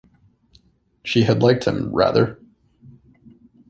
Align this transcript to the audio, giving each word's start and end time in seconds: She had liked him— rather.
She 1.03 1.25
had 1.25 1.43
liked 1.43 1.65
him— 1.67 1.91
rather. 1.95 2.39